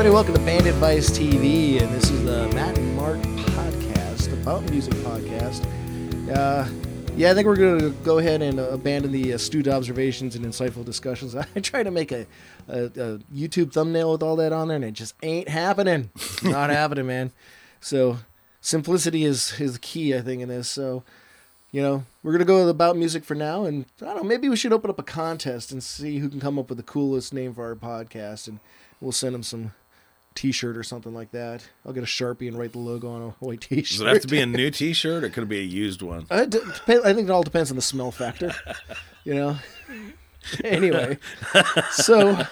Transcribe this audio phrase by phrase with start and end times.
[0.00, 0.14] everybody.
[0.14, 4.94] Welcome to Band Advice TV, and this is the Matt and Mark podcast, about music
[4.94, 5.62] podcast.
[6.34, 6.66] Uh,
[7.18, 10.46] yeah, I think we're going to go ahead and uh, abandon the astute observations and
[10.46, 11.34] insightful discussions.
[11.54, 12.26] I tried to make a,
[12.66, 16.08] a, a YouTube thumbnail with all that on there, and it just ain't happening.
[16.42, 17.30] Not happening, man.
[17.82, 18.20] So
[18.62, 20.70] simplicity is is key, I think, in this.
[20.70, 21.02] So
[21.72, 24.48] you know, we're gonna go with about music for now, and I don't know, maybe
[24.48, 27.34] we should open up a contest and see who can come up with the coolest
[27.34, 28.60] name for our podcast, and
[28.98, 29.72] we'll send them some
[30.34, 31.68] T-shirt or something like that.
[31.84, 33.98] I'll get a sharpie and write the logo on a white T-shirt.
[33.98, 36.26] Does it have to be a new T-shirt, or could it be a used one?
[36.30, 38.54] I, d- I think it all depends on the smell factor,
[39.24, 39.56] you know.
[40.64, 41.18] anyway,
[41.90, 42.46] so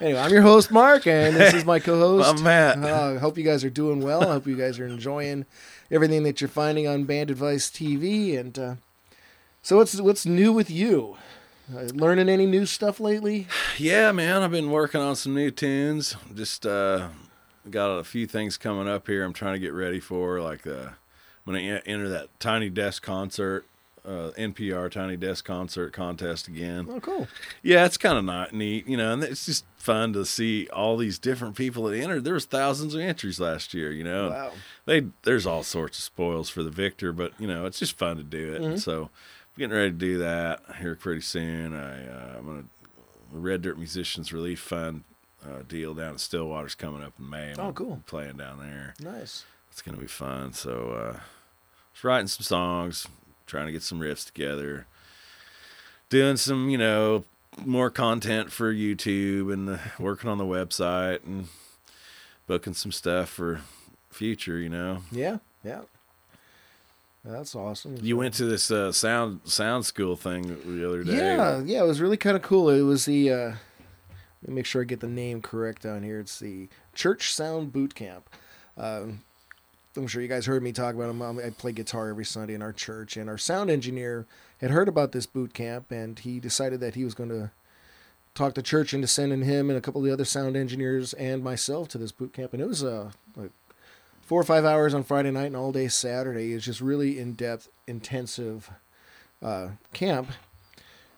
[0.00, 2.78] anyway, I'm your host Mark, and this is my co-host I'm Matt.
[2.84, 4.22] Uh, I hope you guys are doing well.
[4.22, 5.46] I hope you guys are enjoying
[5.90, 8.38] everything that you're finding on Band Advice TV.
[8.38, 8.74] And uh,
[9.62, 11.16] so, what's what's new with you?
[11.74, 13.46] Uh, learning any new stuff lately?
[13.78, 16.16] Yeah, man, I've been working on some new tunes.
[16.34, 17.08] Just uh,
[17.70, 19.24] got a few things coming up here.
[19.24, 20.40] I'm trying to get ready for.
[20.40, 20.90] Like, uh,
[21.46, 23.64] I'm gonna enter that Tiny Desk concert,
[24.04, 26.88] uh, NPR Tiny Desk concert contest again.
[26.90, 27.28] Oh, cool.
[27.62, 30.96] Yeah, it's kind of not neat, you know, and it's just fun to see all
[30.96, 32.24] these different people that entered.
[32.24, 34.30] There was thousands of entries last year, you know.
[34.30, 34.52] Wow.
[34.84, 38.16] They there's all sorts of spoils for the victor, but you know, it's just fun
[38.16, 38.62] to do it.
[38.62, 38.76] Mm-hmm.
[38.76, 39.10] So,
[39.58, 41.74] getting ready to do that here pretty soon.
[41.74, 42.64] I uh, I'm gonna
[43.32, 45.04] the Red Dirt Musicians Relief Fund
[45.44, 47.52] uh, deal down in Stillwater's coming up in May.
[47.52, 48.02] I'm Oh, cool.
[48.06, 48.94] Playing down there.
[49.00, 49.44] Nice.
[49.70, 50.52] It's gonna be fun.
[50.52, 51.20] So, uh,
[51.92, 53.06] just writing some songs,
[53.46, 54.86] trying to get some riffs together,
[56.10, 57.24] doing some, you know,
[57.64, 61.48] more content for YouTube and uh, working on the website and
[62.46, 63.60] booking some stuff for
[64.10, 64.58] future.
[64.58, 65.38] You know, Yeah.
[65.64, 65.82] Yeah.
[67.24, 67.98] That's awesome.
[68.02, 71.16] you went to this uh, sound sound school thing the other day.
[71.16, 72.68] Yeah, yeah, it was really kind of cool.
[72.68, 73.52] It was the uh,
[74.42, 76.18] let me make sure I get the name correct down here.
[76.18, 78.28] It's the Church Sound Boot Camp.
[78.76, 79.22] Um,
[79.96, 81.22] I'm sure you guys heard me talk about them.
[81.22, 84.26] Um, I play guitar every Sunday in our church, and our sound engineer
[84.60, 87.50] had heard about this boot camp, and he decided that he was going to
[88.34, 91.44] talk the church into sending him and a couple of the other sound engineers and
[91.44, 92.52] myself to this boot camp.
[92.54, 93.50] And it was a, like
[94.32, 96.52] four or five hours on Friday night and all day Saturday.
[96.52, 98.70] is just really in depth, intensive
[99.42, 100.30] uh, camp.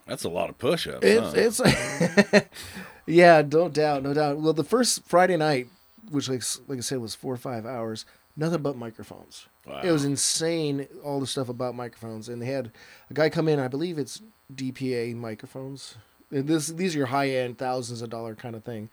[0.04, 1.06] That's a lot of push-ups.
[1.06, 1.64] It's huh?
[1.64, 2.48] it's
[3.06, 4.38] yeah, no doubt, no doubt.
[4.38, 5.68] Well, the first Friday night,
[6.10, 8.04] which like like I said was four or five hours,
[8.36, 9.46] nothing but microphones.
[9.64, 9.82] Wow.
[9.84, 12.72] It was insane, all the stuff about microphones, and they had
[13.10, 13.60] a guy come in.
[13.60, 15.94] I believe it's DPA microphones.
[16.32, 18.90] And this these are your high end, thousands of dollar kind of thing,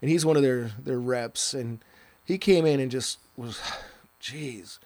[0.00, 1.80] and he's one of their their reps, and
[2.24, 3.60] he came in and just was,
[4.20, 4.78] jeez,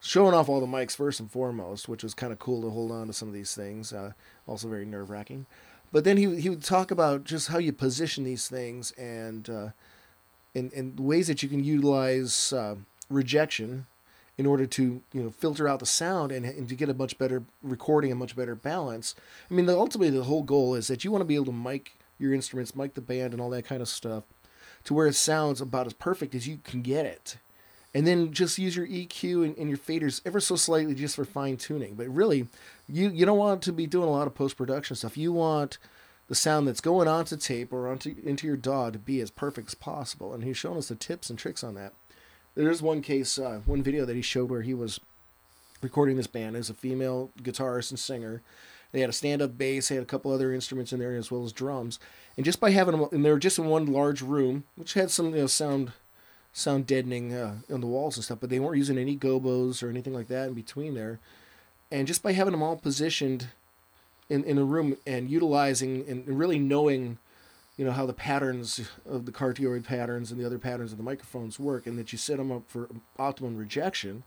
[0.00, 2.90] showing off all the mics first and foremost, which was kind of cool to hold
[2.90, 3.92] on to some of these things.
[3.92, 4.12] Uh,
[4.46, 5.46] also very nerve wracking.
[5.90, 9.68] But then he he would talk about just how you position these things and uh,
[10.54, 12.76] and and ways that you can utilize uh,
[13.08, 13.86] rejection
[14.36, 17.18] in order to you know filter out the sound and, and to get a much
[17.18, 19.14] better recording, a much better balance.
[19.50, 21.52] I mean, the, ultimately the whole goal is that you want to be able to
[21.52, 24.24] mic your instruments, mic the band, and all that kind of stuff,
[24.84, 27.36] to where it sounds about as perfect as you can get it.
[27.94, 31.24] And then just use your EQ and, and your faders ever so slightly just for
[31.24, 31.94] fine tuning.
[31.94, 32.46] But really,
[32.88, 35.16] you you don't want to be doing a lot of post production stuff.
[35.16, 35.78] You want
[36.28, 39.68] the sound that's going onto tape or onto into your DAW to be as perfect
[39.68, 40.34] as possible.
[40.34, 41.94] And he's shown us the tips and tricks on that.
[42.54, 45.00] There's one case, uh, one video that he showed where he was
[45.80, 48.42] recording this band as a female guitarist and singer.
[48.92, 51.44] They had a stand-up bass, they had a couple other instruments in there as well
[51.44, 51.98] as drums.
[52.36, 55.10] And just by having them, and they were just in one large room, which had
[55.10, 55.92] some you know, sound
[56.52, 59.90] sound deadening uh, on the walls and stuff, but they weren't using any gobos or
[59.90, 61.20] anything like that in between there.
[61.90, 63.48] And just by having them all positioned
[64.28, 67.18] in, in a room and utilizing and really knowing,
[67.76, 71.04] you know, how the patterns of the cardioid patterns and the other patterns of the
[71.04, 74.24] microphones work, and that you set them up for optimum rejection,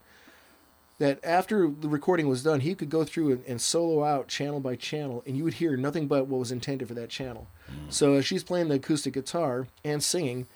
[0.98, 4.60] that after the recording was done, he could go through and, and solo out channel
[4.60, 7.46] by channel, and you would hear nothing but what was intended for that channel.
[7.88, 10.46] So as she's playing the acoustic guitar and singing,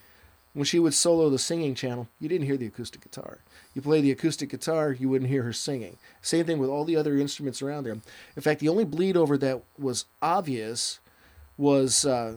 [0.52, 3.40] when she would solo the singing channel, you didn't hear the acoustic guitar.
[3.74, 5.98] You play the acoustic guitar, you wouldn't hear her singing.
[6.22, 7.98] Same thing with all the other instruments around there.
[8.36, 10.98] In fact, the only bleed over that was obvious
[11.58, 12.36] was uh,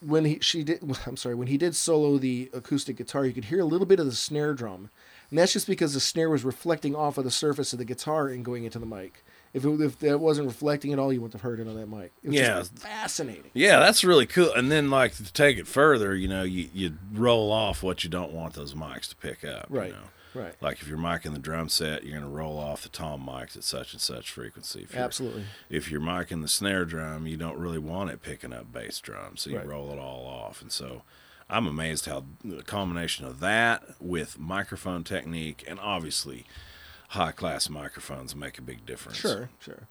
[0.00, 0.82] when he she did.
[1.06, 4.00] I'm sorry, when he did solo the acoustic guitar, you could hear a little bit
[4.00, 4.90] of the snare drum,
[5.30, 8.28] and that's just because the snare was reflecting off of the surface of the guitar
[8.28, 9.24] and going into the mic.
[9.54, 11.88] If it, if that wasn't reflecting at all, you wouldn't have heard it on that
[11.88, 12.12] mic.
[12.22, 12.58] It was Yeah.
[12.58, 13.50] just fascinating.
[13.54, 14.52] Yeah, that's really cool.
[14.52, 18.10] And then, like to take it further, you know, you you roll off what you
[18.10, 19.66] don't want those mics to pick up.
[19.70, 19.88] Right.
[19.88, 20.02] You know?
[20.34, 20.54] Right.
[20.60, 23.56] Like if you're micing the drum set, you're going to roll off the tom mics
[23.56, 24.82] at such and such frequency.
[24.82, 25.44] If Absolutely.
[25.70, 29.38] If you're micing the snare drum, you don't really want it picking up bass drum,
[29.38, 29.66] so you Right.
[29.66, 30.60] roll it all off.
[30.60, 31.02] And so,
[31.50, 36.44] I'm amazed how the combination of that with microphone technique and obviously
[37.10, 39.18] high class microphones make a big difference.
[39.18, 39.88] Sure, sure.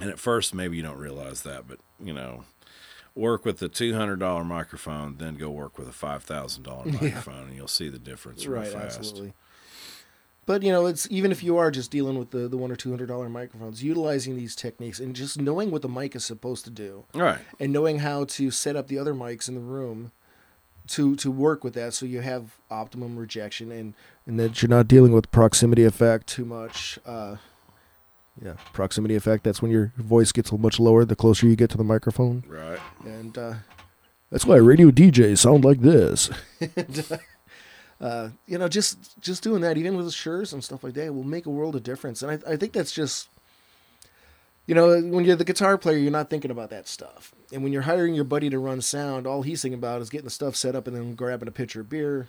[0.00, 2.44] And at first, maybe you don't realize that, but you know,
[3.14, 6.84] work with the two hundred dollar microphone, then go work with a five thousand dollar
[7.00, 8.98] microphone, and you'll see the difference real right, fast.
[8.98, 9.34] absolutely.
[10.46, 12.76] But you know, it's even if you are just dealing with the, the one or
[12.76, 16.64] two hundred dollar microphones, utilizing these techniques and just knowing what the mic is supposed
[16.66, 17.38] to do, Right.
[17.58, 20.12] and knowing how to set up the other mics in the room
[20.88, 23.94] to to work with that, so you have optimum rejection and
[24.26, 26.98] and that you're not dealing with proximity effect too much.
[27.06, 27.36] Uh,
[28.42, 29.44] yeah, proximity effect.
[29.44, 32.80] That's when your voice gets much lower the closer you get to the microphone, Right.
[33.04, 33.54] and uh,
[34.30, 36.30] that's why radio DJs sound like this.
[36.76, 37.18] and,
[38.00, 41.22] uh, you know, just just doing that, even with shirts and stuff like that, will
[41.22, 42.22] make a world of difference.
[42.22, 43.28] And I, I think that's just,
[44.66, 47.32] you know, when you're the guitar player, you're not thinking about that stuff.
[47.54, 50.24] And when you're hiring your buddy to run sound, all he's thinking about is getting
[50.24, 52.26] the stuff set up and then grabbing a pitcher of beer.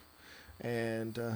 [0.61, 1.31] And, uh,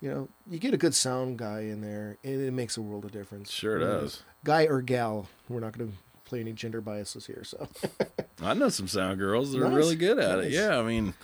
[0.00, 3.04] you know, you get a good sound guy in there, and it makes a world
[3.04, 3.50] of difference.
[3.50, 4.22] Sure does.
[4.44, 5.26] Guy or gal.
[5.48, 7.42] We're not going to play any gender biases here.
[7.44, 7.68] So,
[8.42, 10.52] I know some sound girls that are really good at it.
[10.52, 11.14] Yeah, I mean,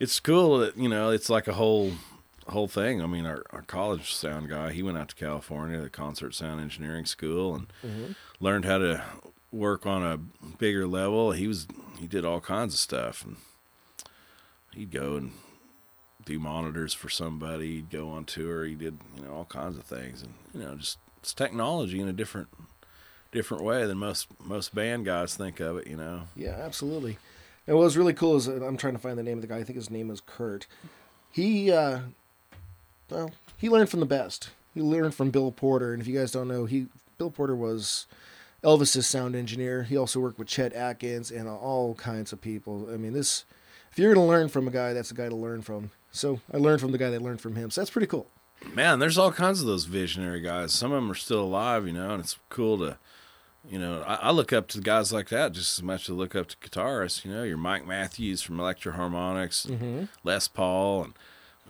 [0.00, 1.92] it's cool that you know it's like a whole
[2.48, 3.00] whole thing.
[3.02, 6.60] I mean, our our college sound guy, he went out to California, the concert sound
[6.60, 8.14] engineering school, and Mhm.
[8.40, 9.04] learned how to
[9.52, 10.16] work on a
[10.58, 11.32] bigger level.
[11.32, 11.66] He was
[11.98, 13.36] he did all kinds of stuff, and
[14.74, 15.32] he'd go and
[16.24, 17.76] do monitors for somebody.
[17.76, 18.64] He'd go on tour.
[18.64, 22.08] He did you know all kinds of things, and you know just it's technology in
[22.08, 22.48] a different
[23.32, 25.86] different way than most most band guys think of it.
[25.86, 26.22] You know.
[26.36, 27.18] Yeah, absolutely.
[27.66, 29.58] And what was really cool is I'm trying to find the name of the guy.
[29.58, 30.66] I think his name is Kurt.
[31.30, 32.00] He, uh,
[33.10, 34.48] well, he learned from the best.
[34.72, 36.86] He learned from Bill Porter, and if you guys don't know, he
[37.18, 38.06] Bill Porter was
[38.64, 39.84] Elvis's sound engineer.
[39.84, 42.88] He also worked with Chet Atkins and all kinds of people.
[42.92, 43.44] I mean, this
[43.92, 45.90] if you're going to learn from a guy, that's a guy to learn from.
[46.10, 47.70] So I learned from the guy that learned from him.
[47.70, 48.30] So that's pretty cool.
[48.74, 50.72] man, there's all kinds of those visionary guys.
[50.72, 52.98] Some of them are still alive, you know, and it's cool to,
[53.68, 56.12] you know, I, I look up to guys like that just as much as I
[56.14, 57.24] look up to guitarists.
[57.24, 61.14] You know, your Mike Matthews from Electro-Harmonix, and Les Paul, and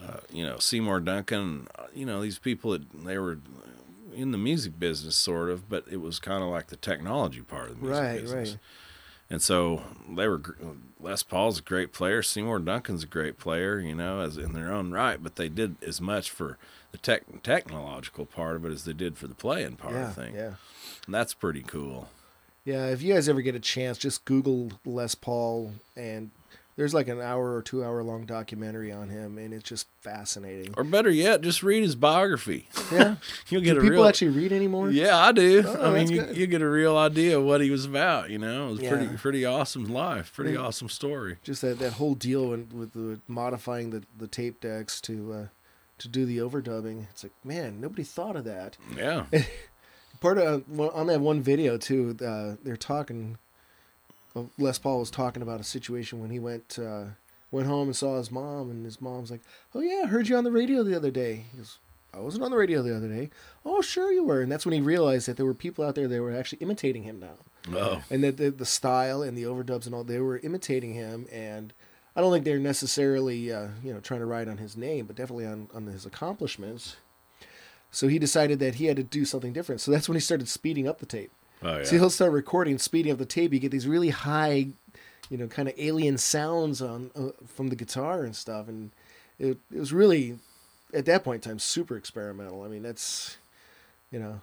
[0.02, 1.66] uh, you know Seymour Duncan.
[1.78, 3.38] uh, You know, these people that they were
[4.14, 7.70] in the music business, sort of, but it was kind of like the technology part
[7.70, 8.50] of the music Right, business.
[8.52, 8.58] right.
[9.30, 10.40] And so they were.
[11.00, 12.22] Les Paul's a great player.
[12.22, 15.22] Seymour Duncan's a great player, you know, as in their own right.
[15.22, 16.56] But they did as much for
[16.92, 19.94] the tech technological part of it as they did for the playing part.
[19.94, 20.54] yeah, I think, yeah.
[21.04, 22.08] and that's pretty cool.
[22.64, 26.30] Yeah, if you guys ever get a chance, just Google Les Paul, and
[26.78, 30.72] there's like an hour or two hour long documentary on him, and it's just fascinating.
[30.78, 32.68] Or better yet, just read his biography.
[32.92, 33.16] Yeah,
[33.50, 34.06] You'll get do a people real.
[34.06, 34.90] actually read anymore?
[34.90, 35.62] yeah, I do.
[35.66, 38.30] Oh, I mean, you, you get a real idea of what he was about.
[38.30, 39.16] You know, it was pretty Yeah.
[39.18, 40.62] pretty awesome life, pretty Mm.
[40.64, 41.36] awesome story.
[41.42, 45.46] Just that, that whole deal with, with the modifying the, the tape decks to uh,
[45.98, 47.06] to do the overdubbing.
[47.10, 48.78] It's like, man, nobody thought of that.
[48.96, 49.26] Yeah,
[50.20, 53.36] Part of on that one video too, uh, they're talking.
[54.34, 57.04] Well, Les Paul was talking about a situation when he went uh,
[57.50, 59.40] went home and saw his mom, and his mom's like,
[59.74, 61.78] "Oh yeah, I heard you on the radio the other day." He goes,
[62.12, 63.30] "I wasn't on the radio the other day."
[63.64, 66.08] "Oh sure you were," and that's when he realized that there were people out there
[66.08, 67.76] that were actually imitating him now.
[67.76, 71.26] oh, and that the, the style and the overdubs and all they were imitating him
[71.30, 71.74] and
[72.16, 75.16] i don't think they're necessarily uh, you know trying to ride on his name but
[75.16, 76.96] definitely on, on his accomplishments
[77.90, 80.48] so he decided that he had to do something different so that's when he started
[80.48, 81.32] speeding up the tape
[81.62, 81.84] oh yeah.
[81.84, 84.66] so he'll start recording speeding up the tape you get these really high
[85.30, 88.90] you know kind of alien sounds on uh, from the guitar and stuff and
[89.38, 90.38] it, it was really
[90.94, 93.36] at that point in time super experimental i mean that's
[94.10, 94.40] you know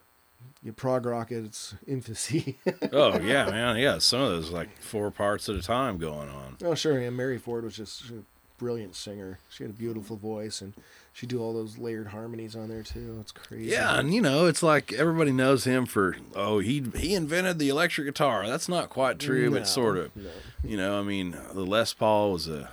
[0.63, 2.57] your prog rock at its infancy
[2.91, 3.77] oh yeah, man.
[3.77, 6.57] Yeah, some of those like four parts at a time going on.
[6.63, 6.99] Oh, sure.
[6.99, 8.23] Yeah, Mary Ford was just a
[8.57, 9.39] brilliant singer.
[9.49, 10.73] She had a beautiful voice, and
[11.15, 13.17] she do all those layered harmonies on there too.
[13.21, 13.71] It's crazy.
[13.71, 17.69] Yeah, and you know, it's like everybody knows him for oh he he invented the
[17.69, 18.45] electric guitar.
[18.47, 20.13] That's not quite true, No, but sort of.
[20.13, 20.29] no.
[20.61, 22.69] You know, I mean, the Les Paul was a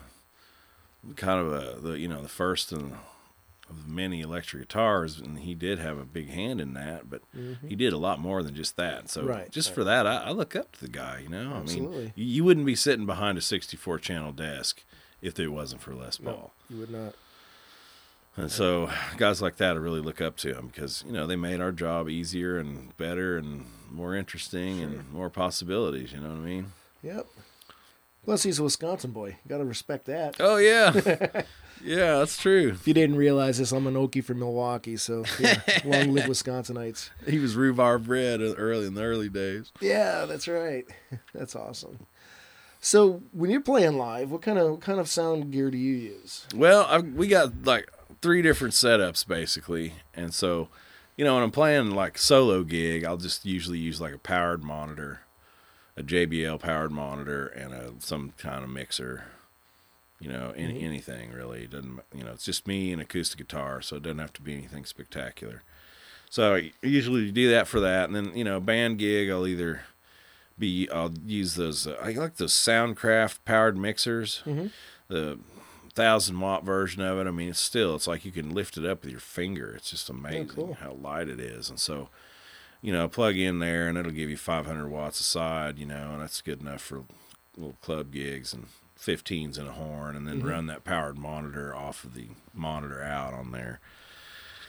[1.15, 2.95] kind of a the you know the first and
[3.71, 7.09] of many electric guitars, and he did have a big hand in that.
[7.09, 7.23] But
[7.67, 9.09] he did a lot more than just that.
[9.09, 9.31] So Mm-hmm.
[9.31, 9.75] Right, just right.
[9.77, 11.21] for that, I, I look up to the guy.
[11.23, 14.83] You know, I mean, you, you wouldn't be sitting behind a 64 channel desk
[15.23, 16.53] if it wasn't for Les Paul.
[16.69, 17.15] No, you would not.
[18.37, 21.37] And so guys like that I really look up to them because you know they
[21.37, 26.13] made our job easier and better and more interesting and more possibilities.
[26.13, 26.73] You know what I mean?
[27.03, 27.27] Yep.
[28.25, 29.37] Plus, he's a Wisconsin boy.
[29.49, 30.37] Got to respect that.
[30.39, 30.93] Oh yeah,
[31.85, 32.69] yeah, that's true.
[32.69, 37.11] If you didn't realize this, I'm an Okie from Milwaukee, so yeah, long live Wisconsinites.
[37.27, 39.73] He was rhubarb bred early in the early days.
[39.81, 40.85] Yeah, that's right.
[41.35, 42.07] That's awesome.
[42.81, 45.95] So when you're playing live, what kind of what kind of sound gear do you
[45.95, 46.47] use?
[46.55, 47.89] Well, I, we got like
[48.23, 50.69] three different setups basically, and so
[51.17, 54.63] you know when I'm playing like solo gig, I'll just usually use like a powered
[54.65, 55.21] monitor,
[55.97, 59.25] a JBL powered monitor, and a some kind of mixer.
[60.21, 60.85] You know, any, Mhm.
[60.85, 62.01] anything really it doesn't.
[62.15, 64.85] You know, it's just me and acoustic guitar, so it doesn't have to be anything
[64.85, 65.63] spectacular.
[66.31, 69.81] So I usually do that for that, and then you know, band gig, I'll either
[70.59, 71.89] be I'll use those.
[71.89, 74.71] Uh, I like those Soundcraft powered mixers Mhm.
[75.09, 75.39] the
[75.95, 77.27] thousand watt version of it.
[77.27, 79.75] I mean, it's still it's like you can lift it up with your finger.
[79.77, 80.75] It's just amazing cool.
[80.81, 81.69] how light it is.
[81.71, 82.09] And so,
[82.81, 85.79] you know, plug in there and it'll give you 500 watts aside.
[85.79, 87.05] You know, and that's good enough for
[87.57, 88.67] little club gigs and
[88.99, 90.49] 15s and a horn, and then Mhm.
[90.49, 93.81] run that powered monitor off of the monitor out on there.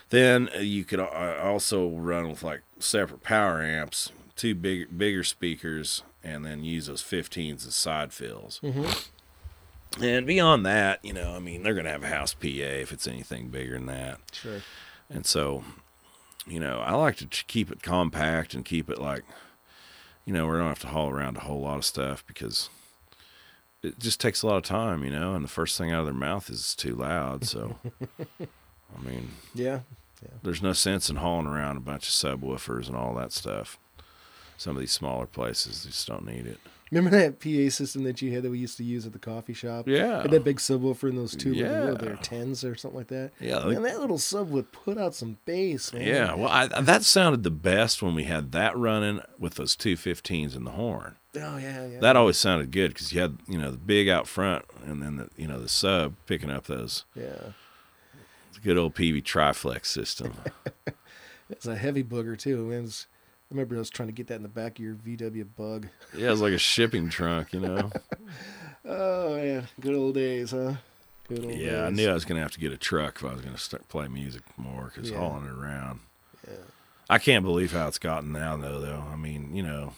[0.09, 5.23] Then uh, you could uh, also run with like separate power amps, two big bigger
[5.23, 8.59] speakers, and then use those 15s as side fills.
[8.63, 8.89] Mm-hmm.
[10.01, 12.91] And beyond that, you know, I mean, they're going to have a house PA if
[12.91, 14.19] it's anything bigger than that.
[14.31, 14.61] Sure.
[15.09, 15.63] And so,
[16.47, 19.23] you know, I like to keep it compact and keep it like,
[20.25, 22.69] you know, we don't have to haul around a whole lot of stuff because
[23.83, 26.05] it just takes a lot of time, you know, and the first thing out of
[26.05, 27.45] their mouth is too loud.
[27.45, 27.75] So,
[28.41, 29.79] I mean, Yeah.
[30.41, 33.77] there's no sense in hauling around a bunch of subwoofers and all that stuff.
[34.57, 36.59] Some of these smaller places just don't need it.
[36.91, 39.53] Remember that PA system that you had that we used to use at the coffee
[39.53, 39.87] shop?
[39.87, 40.21] Yeah.
[40.21, 43.31] Had that big subwoofer and those two little what were tens or something like that.
[43.39, 46.03] Yeah, like- and that little sub would put out some bass, man.
[46.07, 49.95] Yeah, well, I, that sounded the best when we had that running with those two
[49.95, 51.15] 15s and the horn.
[51.35, 51.99] Oh yeah, yeah.
[51.99, 55.15] That always sounded good because you had you know the big out front and then
[55.15, 57.53] the you know the sub picking up those yeah.
[58.63, 60.33] good old PV triflex system.
[61.49, 62.71] It's a heavy booger too.
[62.71, 63.05] It's-
[63.53, 65.87] remember I was trying to get that in the back of your VW Bug.
[66.15, 67.91] yeah, it was like a shipping trunk, you know.
[68.85, 70.73] Oh man, good old days, huh?
[71.29, 73.31] Good old Yeah, I knew I was gonna have to get a truck if I
[73.31, 75.19] was gonna start play music more because Yeah.
[75.19, 76.01] hauling it around.
[76.45, 76.57] Yeah.
[77.09, 78.81] I can't believe how it's gotten now, though.
[78.81, 79.93] Though I mean, you know,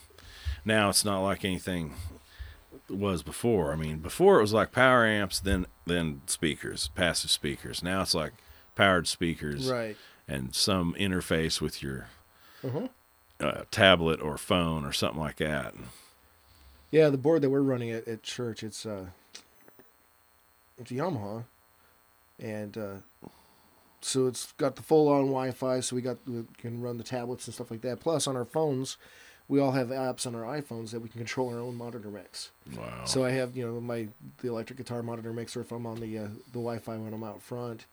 [0.63, 1.95] now it's not like anything
[2.88, 3.74] was before.
[3.74, 7.81] I mean, before it was like power amps, then then speakers, passive speakers.
[7.81, 8.33] Now it's like
[8.75, 9.97] powered speakers Right.
[10.27, 12.09] and some interface with your
[12.63, 12.88] Uh-huh.
[13.39, 15.73] Uh, tablet or phone or something like that.
[16.91, 19.07] Yeah, the board that we're running at, at church, it's uh,
[20.77, 21.43] it's a Yamaha,
[22.39, 23.27] and uh,
[24.01, 27.53] so it's got the full-on Wi-Fi, so we got we can run the tablets and
[27.53, 27.99] stuff like that.
[27.99, 28.97] Plus, on our phones,
[29.47, 32.51] we all have apps on our iPhones that we can control our own monitor mix.
[32.75, 33.05] Wow.
[33.05, 34.07] So I have you know my
[34.41, 37.41] the electric guitar monitor mixer if I'm on the uh, the Wi-Fi when I'm out
[37.41, 37.85] front.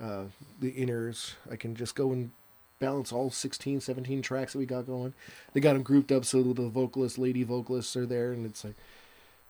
[0.00, 0.24] Uh,
[0.60, 2.30] the inners I can just go and
[2.78, 5.14] balance all 16, 17 tracks that we got going.
[5.52, 8.74] They got them grouped up so the vocalists, lady vocalists are there, and it's like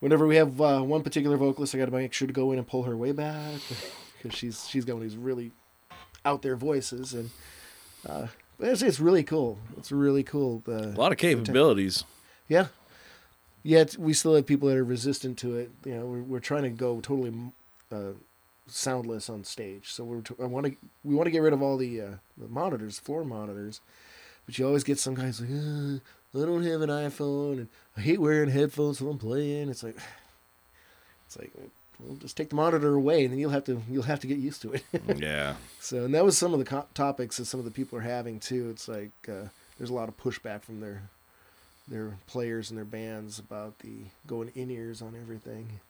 [0.00, 2.58] whenever we have uh, one particular vocalist, I got to make sure to go in
[2.58, 3.60] and pull her way back
[4.16, 5.52] because she's she's got these really
[6.24, 7.30] out there voices and.
[8.08, 8.28] Uh,
[8.58, 9.58] it's, it's really cool.
[9.76, 10.62] It's really cool.
[10.64, 12.04] The, a lot of capabilities.
[12.48, 12.66] yeah.
[13.62, 15.72] Yet we still have people that are resistant to it.
[15.84, 17.34] You know, we're, we're trying to go totally
[17.90, 18.12] uh,
[18.66, 19.92] soundless on stage.
[19.92, 22.10] So we're t- I want to we want to get rid of all the uh,
[22.36, 23.80] the monitors, floor monitors.
[24.44, 28.00] But you always get some guys like, uh, I don't have an iPhone, and I
[28.00, 29.68] hate wearing headphones when I'm playing.
[29.68, 29.96] It's like,
[31.26, 31.50] it's like,
[31.98, 34.38] well, just take the monitor away, and then you'll have to you'll have to get
[34.38, 34.84] used to it.
[35.16, 35.54] yeah.
[35.80, 38.02] So, and that was some of the co- topics that some of the people are
[38.02, 38.70] having too.
[38.70, 41.02] It's like uh, there's a lot of pushback from their
[41.88, 45.80] their players and their bands about the going in ears on everything.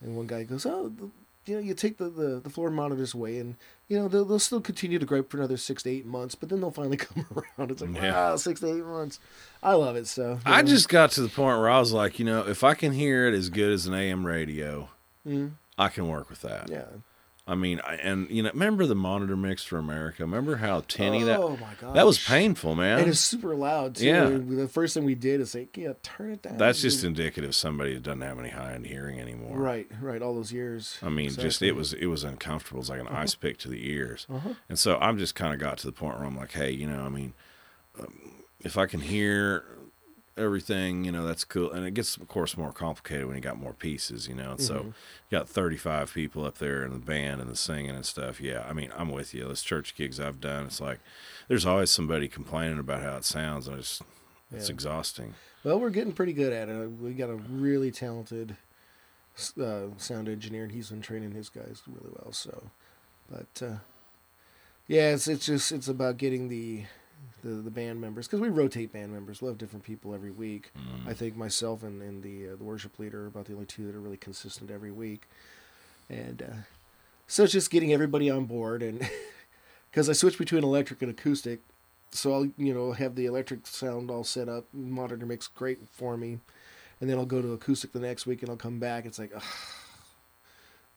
[0.00, 1.10] And one guy goes, "Oh, the,
[1.48, 3.56] you know, you take the, the, the floor monitors away, and
[3.88, 6.48] you know they'll, they'll still continue to gripe for another six to eight months, but
[6.48, 7.24] then they'll finally come
[7.58, 8.12] around." It's like, Yeah.
[8.12, 9.18] wow, six to eight months.
[9.62, 10.06] I love it.
[10.06, 10.68] So I know.
[10.68, 13.26] just got to the point where I was like, you know, if I can hear
[13.26, 14.88] it as good as an AM radio,
[15.26, 16.68] Mm, I can work with that.
[16.70, 16.84] yeah.
[17.48, 20.22] I mean, I, and you know, remember the monitor mix for America?
[20.22, 22.98] Remember how tinny that oh my god, that was painful, man.
[22.98, 24.06] And it's super loud too.
[24.06, 24.28] Yeah.
[24.28, 26.58] The first thing we did is like, yeah, turn it down.
[26.58, 29.56] That's just indicative of somebody that doesn't have any high end hearing anymore.
[29.56, 30.20] right, right.
[30.20, 30.98] All those years.
[31.02, 32.80] I mean, just it was it was uncomfortable.
[32.80, 34.26] It's like an ice pick to the ears.
[34.28, 34.50] Uh-huh.
[34.68, 36.86] And so I'm just kind of got to the point where I'm like, hey, you
[36.86, 37.32] know, I mean,
[37.98, 39.64] um, if I can hear
[40.38, 41.70] everything, you know, that's cool.
[41.72, 44.52] And it gets, of course, more complicated when you got more pieces, you know.
[44.52, 44.84] And so Mhm.
[44.86, 48.40] you got 35 people up there in the band and the singing and stuff.
[48.40, 49.44] Yeah, I mean, I'm with you.
[49.44, 51.00] Those church gigs I've done, it's like
[51.48, 53.66] there's always somebody complaining about how it sounds.
[53.68, 54.00] And it's,
[54.52, 54.72] it's Yeah.
[54.74, 55.34] exhausting.
[55.64, 56.86] Well, we're getting pretty good at it.
[56.92, 58.56] We got a really talented
[59.60, 62.32] uh, sound engineer, and he's been training his guys really well.
[62.32, 62.70] So,
[63.30, 63.76] but uh,
[64.86, 66.84] yeah, it's it's just it's about getting the
[67.42, 69.40] the the band members because we rotate band members.
[69.40, 70.70] We'll have different people every week.
[70.76, 71.08] Mm.
[71.08, 73.86] I think myself and, and the uh, the worship leader are about the only two
[73.86, 75.28] that are really consistent every week,
[76.08, 76.56] and uh,
[77.26, 79.08] so it's just getting everybody on board and
[79.90, 81.60] because I switch between electric and acoustic,
[82.10, 86.16] so I'll you know have the electric sound all set up, monitor mix great for
[86.16, 86.38] me,
[87.00, 89.06] and then I'll go to acoustic the next week and I'll come back.
[89.06, 89.32] It's like.
[89.34, 89.42] Ugh,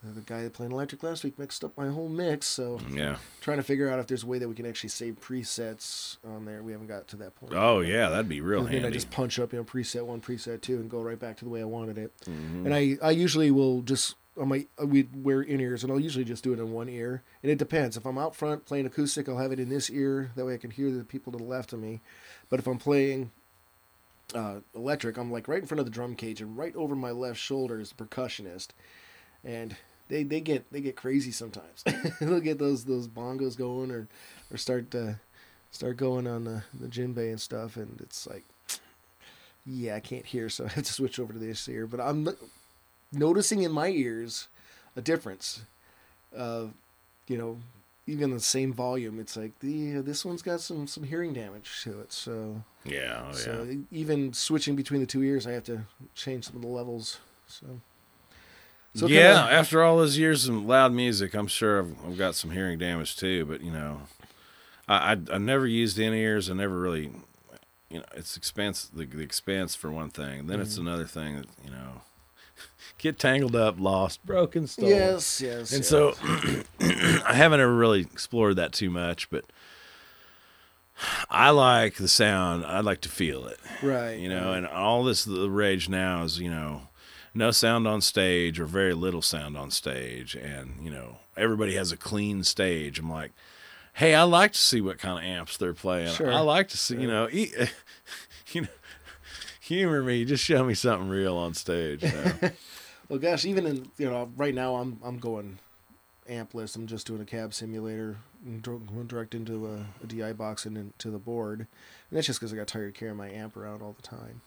[0.03, 3.17] the guy that played electric last week mixed up my whole mix, so Yeah.
[3.39, 6.46] trying to figure out if there's a way that we can actually save presets on
[6.46, 6.63] there.
[6.63, 7.53] We haven't got to that point.
[7.55, 10.62] Oh yeah, that'd be real And I just punch up, you know, preset one, preset
[10.62, 12.12] two, and go right back to the way I wanted it.
[12.25, 12.65] Mhm.
[12.65, 16.25] And I, I usually will just on my we wear in ears, and I'll usually
[16.25, 17.22] just do it in one ear.
[17.43, 17.96] And it depends.
[17.96, 20.31] If I'm out front playing acoustic, I'll have it in this ear.
[20.36, 22.01] That way I can hear the people to the left of me.
[22.50, 23.29] But if I'm playing
[24.34, 27.12] uh, electric, I'm like right in front of the drum cage, and right over my
[27.12, 28.70] left shoulder is the percussionist,
[29.43, 29.75] and
[30.11, 31.83] they, they get they get crazy sometimes.
[32.19, 34.09] They'll get those those bongos going, or
[34.51, 35.13] or start uh,
[35.71, 38.43] start going on the the djembe and stuff, and it's like,
[39.65, 41.87] yeah, I can't hear, so I have to switch over to this ear.
[41.87, 42.27] But I'm
[43.13, 44.49] noticing in my ears
[44.97, 45.61] a difference.
[46.35, 46.65] Uh,
[47.27, 47.59] you know,
[48.05, 52.01] even the same volume, it's like the this one's got some some hearing damage to
[52.01, 52.11] it.
[52.11, 53.77] So yeah, oh, so yeah.
[53.91, 55.83] even switching between the two ears, I have to
[56.15, 57.19] change some of the levels.
[57.47, 57.79] So.
[58.93, 62.36] So yeah, kinda- after all those years of loud music, I'm sure I've, I've got
[62.36, 63.45] some hearing damage too.
[63.45, 64.01] But you know,
[64.88, 66.50] I I, I never used in ears.
[66.50, 67.12] I never really,
[67.89, 70.48] you know, it's expense the, the expense for one thing.
[70.48, 70.88] Then it's Mm-hmm.
[70.88, 72.01] another thing that you know,
[72.98, 74.91] get tangled up, lost, broken, stolen.
[74.93, 75.71] Yes, yes.
[75.71, 75.88] And yes.
[75.88, 76.13] so
[77.25, 79.45] I haven't ever really explored that too much, but
[81.29, 82.65] I like the sound.
[82.65, 84.50] I like to feel it, right, you know.
[84.50, 84.57] right.
[84.57, 86.81] And all this the rage now is, you know,
[87.33, 91.91] no sound on stage or very little sound on stage, and you know everybody has
[91.91, 93.00] a clean stage.
[93.00, 93.31] I'm like,
[93.93, 96.13] hey, I like to see what kind of amps they're playing.
[96.13, 96.31] Sure.
[96.31, 97.53] I like to see, you know, e-
[98.51, 98.67] you know,
[99.59, 100.25] humor me.
[100.25, 102.03] Just show me something real on stage.
[102.03, 102.33] You know?
[103.09, 105.59] Well, gosh, even in you know right now, I'm I'm going
[106.29, 106.77] ampless.
[106.77, 108.15] I'm just doing a cab simulator,
[109.05, 111.67] direct into a, a DI box and into the board, and
[112.17, 114.39] that's just because I got tired of carrying my amp around all the time.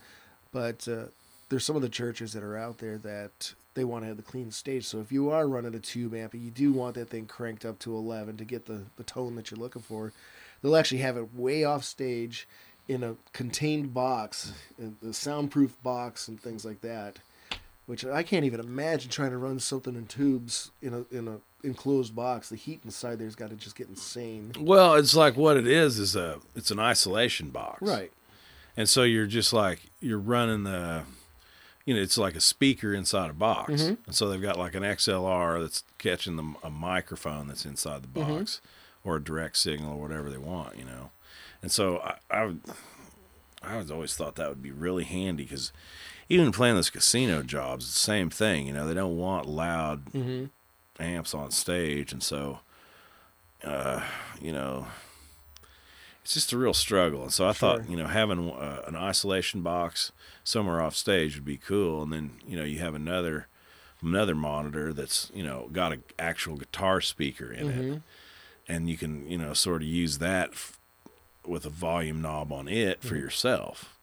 [0.50, 1.08] But uh,
[1.54, 4.24] there's some of the churches that are out there that they want to have the
[4.24, 4.84] clean stage.
[4.84, 7.64] So if you are running a tube amp, and you do want that thing cranked
[7.64, 10.12] up to 11 to get the the tone that you're looking for,
[10.60, 12.48] they'll actually have it way off stage
[12.88, 14.52] in a contained box,
[15.08, 17.20] a soundproof box, and things like that
[17.86, 21.36] which I can't even imagine trying to run something in tubes in a in a
[21.62, 22.48] enclosed box.
[22.48, 24.52] The heat inside there's got to just get insane.
[24.58, 28.10] Well, it's like what it is is a it's an isolation box, Right.
[28.76, 31.02] And so you're just like you're running the,
[31.84, 33.98] you know, it's like a speaker inside a box, Mhm.
[34.06, 38.08] and so they've got like an XLR that's catching the, a microphone that's inside the
[38.08, 38.60] box,
[39.04, 41.10] or a direct signal or whatever they want, you know.
[41.62, 42.62] And so I, I, would-
[43.62, 45.72] I was always thought that would be really handy because
[46.28, 48.86] even playing those casino jobs, it's the same thing, you know.
[48.86, 50.46] They don't want loud Mm-hmm.
[51.02, 52.60] amps on stage, and so,
[53.62, 54.02] uh,
[54.40, 54.86] you know,
[56.24, 57.22] it's just a real struggle.
[57.22, 60.10] And so I thought, you know, having uh, an isolation box
[60.42, 62.02] somewhere off stage would be cool.
[62.02, 63.46] And then, you know, you have another
[64.02, 68.02] another monitor that's you know got an actual guitar speaker in it, Mhm.
[68.68, 70.78] and you can you know sort of use that f-
[71.46, 73.96] with a volume knob on it for yourself.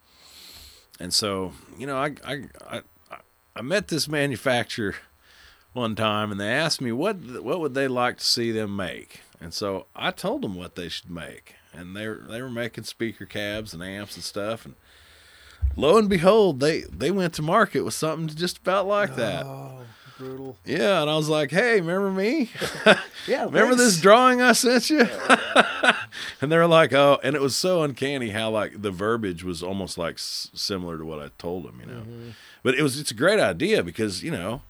[0.99, 2.81] And so, you know, I I I,
[3.55, 4.95] I met this manufacturer
[5.73, 9.21] one time, and they asked me what what would they like to see them make,
[9.39, 12.83] and so I told them what they should make, and they were, they were making
[12.85, 14.75] speaker cabs and amps and stuff, and
[15.75, 19.45] lo and behold, they they went to market with something just about like that.
[19.45, 19.79] Oh,
[20.17, 20.57] brutal.
[20.65, 22.49] Yeah, and I was like, "Hey, remember me?
[23.27, 23.45] Yeah.
[23.45, 25.01] remember this drawing I sent you?"
[26.41, 29.61] and they were like, "Oh," and it was so uncanny how like the verbiage was
[29.61, 32.01] almost like s- similar to what I told them, you know.
[32.01, 32.29] Mm-hmm.
[32.63, 34.61] But it was it's a great idea because you know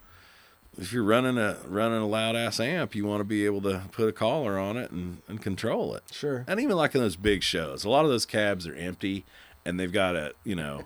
[0.81, 3.83] if you're running a running a loud ass amp, you want to be able to
[3.91, 6.03] put a collar on it and, and control it.
[6.11, 6.43] Sure.
[6.47, 9.23] And even like in those big shows, a lot of those cabs are empty
[9.65, 10.83] and they've got a you know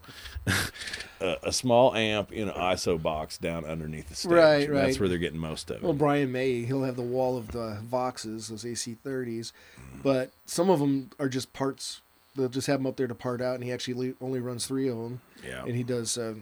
[1.22, 4.32] a, a small amp in an ISO box down underneath the stage.
[4.32, 5.84] Right, and That's where they're getting most of it.
[5.84, 9.52] Well, Brian May, he'll have the wall of the Voxes, those AC30s,
[10.04, 12.02] but some of them are just parts.
[12.36, 14.90] They'll just have them up there to part out, and he actually only runs three
[14.90, 15.22] of them.
[15.44, 15.64] yeah.
[15.64, 16.36] And he does, uh,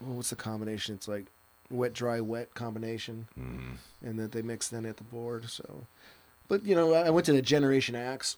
[0.00, 0.94] well, what's the combination?
[0.94, 1.26] It's like
[1.70, 3.26] wet, dry, wet combination.
[3.38, 3.76] Mm.
[4.02, 5.48] and that they mixed in at the board.
[5.50, 5.86] So,
[6.48, 8.36] but you know, I went to the Generation Axe,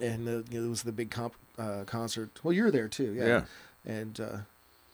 [0.00, 2.30] and uh, you know, it was the big comp, uh, concert.
[2.42, 3.26] Well, you were there too, yeah.
[3.26, 3.42] Yeah.
[3.86, 4.36] And uh,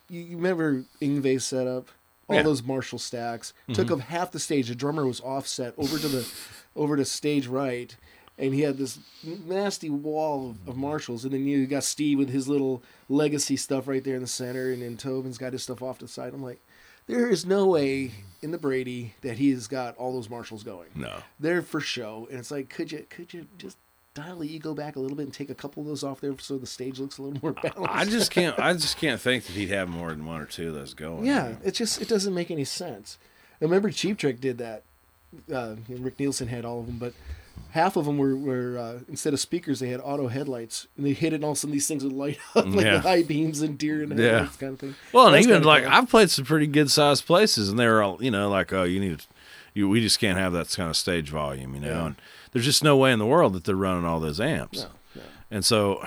[0.09, 1.89] you, you remember Yngwie's setup?
[2.29, 2.43] All Yeah.
[2.43, 3.93] those Marshall stacks took Mhm.
[3.93, 4.69] up half the stage.
[4.69, 6.29] The drummer was offset over to the
[6.77, 7.97] over to stage right,
[8.39, 12.29] and he had this nasty wall of, of Marshalls, and then you got Steve with
[12.31, 15.83] his little legacy stuff right there in the center, and then Tosin's got his stuff
[15.83, 16.33] off to the side.
[16.35, 16.61] I'm like,
[17.11, 20.89] there is no way in the Brady that he's got all those Marshalls going.
[20.95, 21.19] No.
[21.39, 23.77] They're for show, and it's like, could you could you just
[24.15, 26.35] dial the ego back a little bit and take a couple of those off there
[26.39, 27.95] so the stage looks a little more balanced?
[27.95, 28.59] I just can't.
[28.59, 31.27] I just can't think that he'd have more than one or two of those going.
[31.27, 33.19] Yeah, it just it doesn't make any sense.
[33.61, 34.83] I remember Cheap Trick did that.
[35.53, 37.13] Uh, Rick Nielsen had all of them, but
[37.71, 41.13] half of them were, were uh, instead of speakers, they had auto headlights, and they
[41.13, 42.95] hit it, and all of a sudden these things would light up like Yeah.
[42.95, 44.49] the high beams and deer and Yeah.
[44.59, 44.95] kind of thing.
[45.13, 45.93] Well, and That's even like cool.
[45.93, 48.83] I've played some pretty good sized places, and they were all you know like oh
[48.85, 49.25] you need
[49.75, 51.89] you we just can't have that kind of stage volume, you know.
[51.89, 52.07] Yeah.
[52.07, 52.17] And
[52.53, 54.83] there's just no way in the world that they're running all those amps.
[54.83, 55.23] No, no.
[55.51, 56.05] And so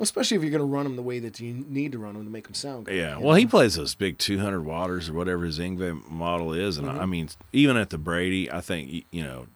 [0.00, 2.14] Well, especially if you're going to run them the way that you need to run
[2.14, 2.96] them to make them sound good.
[2.96, 6.88] yeah, well he plays those big 200 waters or whatever his Yngwie model is, and
[6.88, 6.98] Mm-hmm.
[6.98, 9.46] I, I mean even at the Brady, I think you know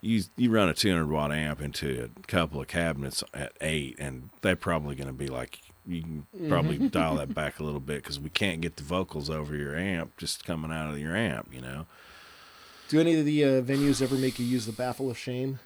[0.00, 4.30] you you run a 200 watt amp into a couple of cabinets at eight, and
[4.40, 5.58] they're probably going to be like.
[5.86, 6.88] You can probably Mm-hmm.
[6.88, 10.18] dial that back a little bit because we can't get the vocals over your amp
[10.18, 11.86] just coming out of your amp, you know.
[12.90, 15.60] Do any of the uh, venues ever make you use the baffle of shame?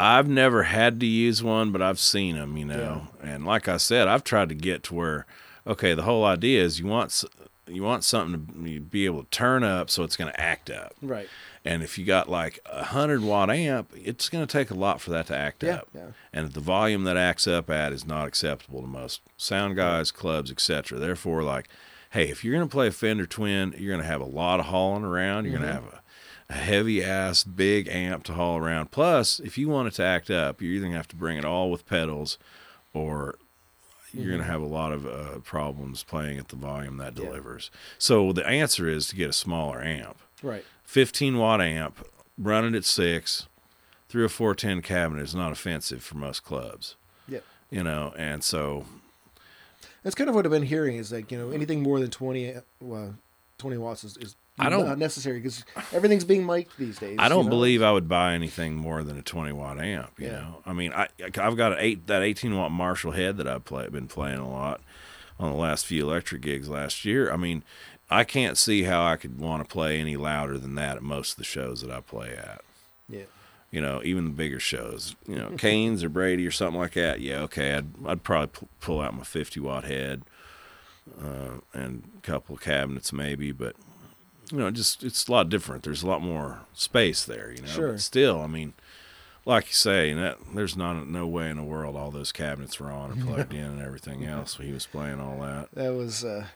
[0.00, 3.08] I've never had to use one, but I've seen them, you know.
[3.22, 5.26] And like I said, I've tried to get to where,
[5.66, 7.24] okay, the whole idea is you want
[7.66, 10.94] you want something to be able to turn up so it's going to act up.
[11.02, 11.28] Right.
[11.66, 15.00] And if you got like a hundred watt amp, it's going to take a lot
[15.02, 15.88] for that to act Yeah, up.
[15.94, 16.06] yeah.
[16.32, 20.10] And if the volume that acts up at is not acceptable to most sound guys,
[20.10, 20.98] clubs, etc.
[20.98, 21.68] Therefore, like,
[22.12, 24.60] hey, if you're going to play a Fender Twin, you're going to have a lot
[24.60, 25.44] of hauling around.
[25.44, 25.62] You're Mm-hmm.
[25.64, 26.00] going to have a,
[26.50, 28.90] a heavy ass big amp to haul around.
[28.90, 31.36] Plus, if you want it to act up, you're either going to have to bring
[31.36, 32.38] it all with pedals,
[32.94, 33.36] or
[34.12, 34.28] you're Mm-hmm.
[34.30, 37.70] going to have a lot of uh, problems playing at the volume that delivers.
[37.98, 40.16] So the answer is to get a smaller amp.
[40.42, 40.64] Right.
[40.84, 42.06] 15 watt amp,
[42.38, 43.46] running at six
[44.08, 46.96] through a 410 cabinet is not offensive for most clubs,
[47.28, 47.44] Yep.
[47.70, 48.86] you know, and so
[50.02, 52.54] That's kind of what I've been hearing is like, you know, anything more than 20,
[52.80, 53.14] well,
[53.58, 57.16] 20 watts is, is I don't- not necessary because everything's being mic'd these days.
[57.18, 57.50] I don't you know?
[57.50, 60.32] believe I would buy anything more than a 20 watt amp, you Yeah.
[60.32, 60.62] know.
[60.66, 63.88] I mean, I I've got an eight that 18 watt Marshall head that I've play,
[63.88, 64.80] been playing a lot
[65.38, 67.32] on the last few electric gigs last year.
[67.32, 67.62] I mean,
[68.10, 71.32] I can't see how I could want to play any louder than that at most
[71.32, 72.62] of the shows that I play at.
[73.08, 73.24] Yeah.
[73.70, 77.20] you know, even the bigger shows, you know, Cain's or Brady or something like that.
[77.20, 80.22] Yeah, okay, I'd I'd probably pu- pull out my 50 watt head
[81.22, 83.76] uh, and a couple of cabinets maybe, but
[84.52, 85.82] you know, just it's a lot different.
[85.82, 87.68] There's a lot more space there, you know.
[87.68, 87.92] Sure.
[87.92, 88.72] But still, I mean,
[89.44, 92.90] like you say, that there's not no way in the world all those cabinets were
[92.90, 94.56] on and plugged in and everything else.
[94.56, 95.68] He was playing all that.
[95.72, 96.46] That was, uh,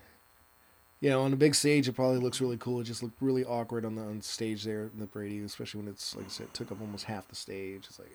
[1.00, 2.80] you know, on the big stage, it probably looks really cool.
[2.80, 5.88] It just looked really awkward on the on stage there in the Brady, especially when
[5.88, 7.86] it's, like I said, took up almost half the stage.
[7.88, 8.14] It's like,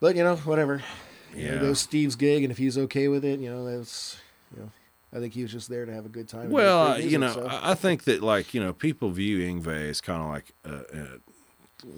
[0.00, 0.82] but, you know, whatever.
[1.34, 1.64] You know, Yeah.
[1.64, 4.16] it was Steve's gig, and if he's okay with it, you know, that's,
[4.54, 4.70] you know,
[5.14, 6.50] I think he was just there to have a good time.
[6.50, 7.48] Well, you know, so.
[7.50, 11.06] I think that like you know, people view Yngwie as kind of like uh, uh,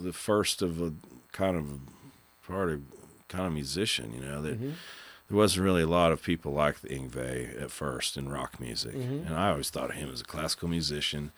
[0.02, 0.92] the first of a
[1.32, 1.80] kind of
[2.46, 2.82] part of
[3.28, 4.12] kind of musician.
[4.14, 4.74] You know that Mhm.
[5.28, 8.94] there wasn't really a lot of people like the Yngwie at first in rock music,
[8.94, 9.26] Mhm.
[9.26, 11.32] and I always thought of him as a classical musician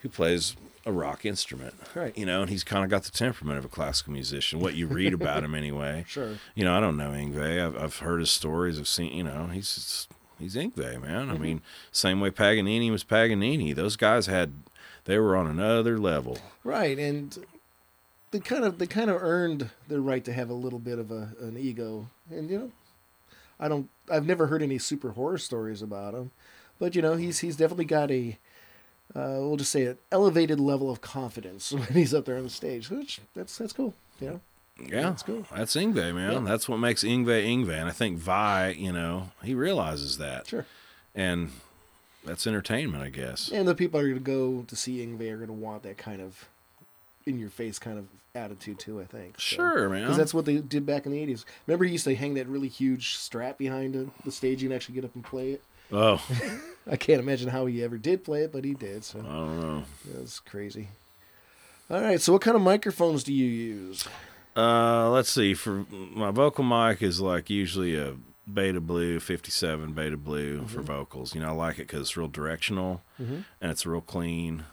[0.00, 0.54] who plays
[0.86, 1.74] a rock instrument.
[1.94, 2.16] Right.
[2.16, 4.60] You know, and he's kind of got the temperament of a classical musician.
[4.60, 6.04] What you read about him anyway.
[6.08, 6.34] Sure.
[6.54, 7.64] You know, I don't know Yngwie.
[7.64, 8.78] I've I've heard his stories.
[8.78, 9.12] I've seen.
[9.16, 11.30] You know, he's just, he's Yngwie, man.
[11.30, 13.72] I mean, same way Paganini was Paganini.
[13.72, 14.52] Those guys had
[15.04, 16.38] they were on another level.
[16.62, 17.36] Right, and
[18.30, 21.10] they kind of they kind of earned their right to have a little bit of
[21.10, 22.72] a an ego, and you know,
[23.60, 26.30] I don't I've never heard any super horror stories about him,
[26.78, 28.38] but you know he's he's definitely got a
[29.14, 32.50] uh, we'll just say an elevated level of confidence when he's up there on the
[32.50, 34.40] stage, which that's that's cool, you know.
[34.80, 35.46] Yeah, That's cool.
[35.54, 36.32] That's Yngwie, man.
[36.32, 36.38] Yeah.
[36.40, 40.66] That's what makes Yngwie Yngwie, and I think Vi, you know, he realizes that, Sure.
[41.14, 41.50] and
[42.24, 43.50] that's entertainment, I guess.
[43.52, 45.96] And the people are going to go to see Yngwie are going to want that
[45.96, 46.46] kind of
[47.26, 49.00] in your face kind of attitude too.
[49.00, 49.34] I think.
[49.36, 49.56] So.
[49.56, 50.02] Sure, man.
[50.02, 51.44] Because that's what they did back in the 80s.
[51.68, 54.60] Remember, he used to hang that really huge strap behind the, the stage.
[54.60, 55.62] You can actually get up and play it.
[55.92, 56.20] oh,
[56.90, 59.04] I can't imagine how he ever did play it, but he did.
[59.04, 59.84] So I don't know.
[60.12, 60.88] that's crazy.
[61.90, 62.20] All right.
[62.20, 64.08] So, what kind of microphones do you use?
[64.56, 65.54] Uh, let's see.
[65.54, 68.14] For my vocal mic is like usually a
[68.52, 71.34] Beta Blue 57 Beta Blue for vocals.
[71.34, 73.38] You know, I like it because it's real directional Mm-hmm.
[73.60, 74.64] and it's real clean,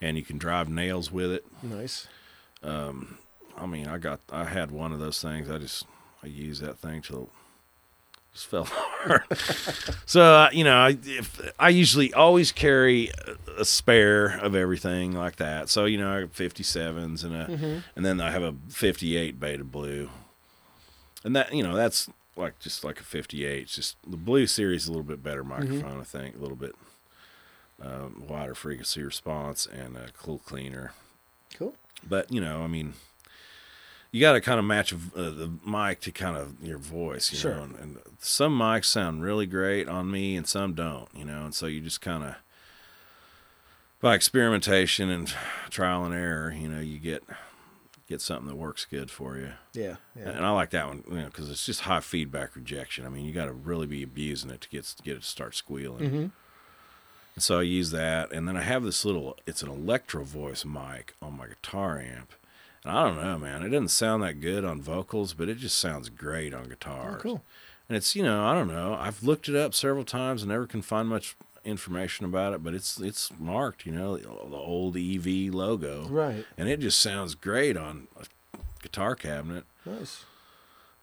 [0.00, 1.44] and you can drive nails with it.
[1.62, 2.06] Nice.
[2.62, 3.18] Um,
[3.56, 5.50] I mean, I got I had one of those things.
[5.50, 5.84] I just
[6.22, 7.28] I use that thing till
[8.36, 8.62] just fell
[9.04, 9.26] apart.
[10.06, 13.10] so uh, you know, I, if I usually always carry
[13.56, 15.68] a, a spare of everything like that.
[15.68, 17.78] So you know, I have 57s and a, Mm-hmm.
[17.96, 20.10] and then I have a 58 Beta Blue,
[21.24, 23.66] and that you know that's like just like a 58.
[23.68, 26.74] Just the Blue series is a little bit better microphone, I think, a little bit
[27.82, 30.92] um, wider frequency response and a cool cleaner.
[31.54, 31.74] Cool.
[32.06, 32.92] But you know, I mean,
[34.16, 37.38] you got to kind of match uh, the mic to kind of your voice, you
[37.38, 37.54] Sure.
[37.54, 37.62] know.
[37.64, 41.44] And, and some mics sound really great on me, and some don't, you know.
[41.44, 42.34] And so you just kind of
[44.00, 45.28] by experimentation and
[45.68, 47.24] trial and error, you know, you get
[48.08, 49.50] get something that works good for you.
[49.74, 49.96] Yeah.
[50.18, 50.30] Yeah.
[50.30, 53.04] And I like that one, you know, because it's just high feedback rejection.
[53.04, 55.54] I mean, you got to really be abusing it to get get it to start
[55.54, 56.04] squealing.
[56.04, 56.26] Mm-hmm.
[57.34, 59.36] And so I use that, and then I have this little.
[59.46, 62.32] It's an electro voice mic on my guitar amp,
[62.88, 63.62] I don't know, man.
[63.62, 67.16] It doesn't sound that good on vocals, but it just sounds great on guitar.
[67.18, 67.42] Oh, cool.
[67.88, 68.94] And it's you know I don't know.
[68.98, 72.74] I've looked it up several times and never can find much information about it, but
[72.74, 76.44] it's it's marked, you know, the old EV logo, Right.
[76.56, 78.24] and it just sounds great on a
[78.82, 79.64] guitar cabinet.
[79.84, 80.24] Nice.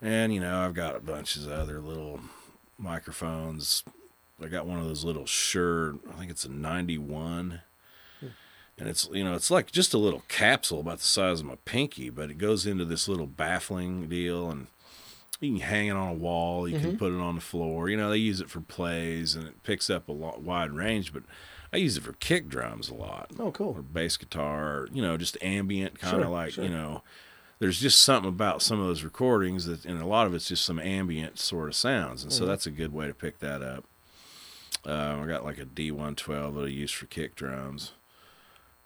[0.02, 2.20] And you know, I've got a bunches of other little
[2.78, 3.84] microphones.
[4.42, 7.62] I got one of those little Shure, I think it's a 91.
[8.78, 11.58] And it's you know, it's like just a little capsule about the size of my
[11.66, 14.68] pinky, but it goes into this little baffling deal and
[15.40, 17.90] you can hang it on a wall, you can put it on the floor.
[17.90, 21.14] You know, they use it for plays and it picks up a lot wide range,
[21.14, 21.24] but
[21.72, 23.76] I use it for kick drums a lot Oh, cool.
[23.78, 26.64] or bass guitar, or, you know, just ambient kind of Sure, like, sure.
[26.64, 27.04] you know,
[27.60, 30.66] there's just something about some of those recordings that, and a lot of it's just
[30.66, 32.24] some ambient sort of sounds.
[32.24, 32.48] And so Mhm.
[32.48, 33.84] that's a good way to pick that up.
[34.86, 37.92] Um, I got like a D112 that I use for kick drums.